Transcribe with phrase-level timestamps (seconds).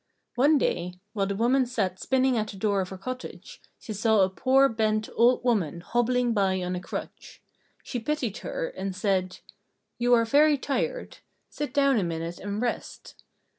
[0.33, 4.21] One day, while the mother sat spinning at the door of her cottage, she saw
[4.21, 7.39] a poor, bent, old woman hobbling by on a crutch.
[7.83, 9.41] She pitied her, and said:
[9.99, 11.19] "You are very tired.
[11.49, 13.23] Sit down a minute and rest."